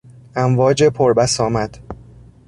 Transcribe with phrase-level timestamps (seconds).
[0.35, 1.77] امواج پر بسامد